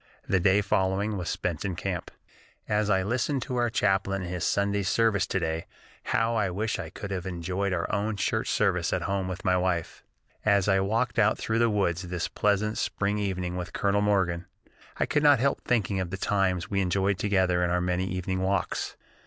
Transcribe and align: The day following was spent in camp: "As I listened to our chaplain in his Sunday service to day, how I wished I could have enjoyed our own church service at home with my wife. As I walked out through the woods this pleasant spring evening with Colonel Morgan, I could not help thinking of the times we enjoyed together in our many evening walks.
The 0.27 0.39
day 0.39 0.61
following 0.61 1.15
was 1.15 1.29
spent 1.29 1.63
in 1.63 1.75
camp: 1.75 2.09
"As 2.67 2.89
I 2.89 3.03
listened 3.03 3.43
to 3.43 3.57
our 3.57 3.69
chaplain 3.69 4.23
in 4.23 4.29
his 4.29 4.43
Sunday 4.43 4.81
service 4.81 5.27
to 5.27 5.39
day, 5.39 5.67
how 6.05 6.35
I 6.35 6.49
wished 6.49 6.79
I 6.79 6.89
could 6.89 7.11
have 7.11 7.27
enjoyed 7.27 7.71
our 7.71 7.85
own 7.93 8.15
church 8.17 8.49
service 8.49 8.93
at 8.93 9.03
home 9.03 9.27
with 9.27 9.45
my 9.45 9.55
wife. 9.55 10.03
As 10.43 10.67
I 10.67 10.79
walked 10.79 11.19
out 11.19 11.37
through 11.37 11.59
the 11.59 11.69
woods 11.69 12.01
this 12.01 12.27
pleasant 12.27 12.79
spring 12.79 13.19
evening 13.19 13.57
with 13.57 13.73
Colonel 13.73 14.01
Morgan, 14.01 14.47
I 14.97 15.05
could 15.05 15.21
not 15.21 15.37
help 15.39 15.61
thinking 15.61 15.99
of 15.99 16.09
the 16.09 16.17
times 16.17 16.67
we 16.67 16.81
enjoyed 16.81 17.19
together 17.19 17.63
in 17.63 17.69
our 17.69 17.79
many 17.79 18.07
evening 18.07 18.39
walks. 18.41 18.95